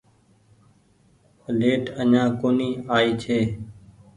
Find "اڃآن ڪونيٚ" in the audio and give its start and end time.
2.01-2.79